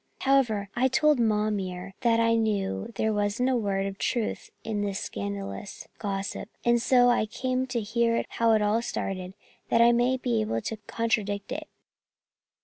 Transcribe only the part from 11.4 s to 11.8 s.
it."